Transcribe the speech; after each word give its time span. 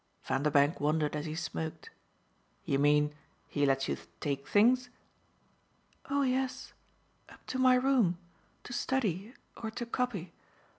Vanderbank 0.23 0.79
wondered 0.79 1.15
as 1.15 1.27
he 1.27 1.35
smoked. 1.35 1.91
"You 2.65 2.79
mean 2.79 3.13
he 3.47 3.67
lets 3.67 3.87
you 3.87 3.95
take 4.19 4.47
things?" 4.47 4.89
"Oh 6.09 6.23
yes 6.23 6.73
up 7.29 7.45
to 7.45 7.59
my 7.59 7.75
room, 7.75 8.17
to 8.63 8.73
study 8.73 9.35
or 9.57 9.69
to 9.69 9.85
copy. 9.85 10.33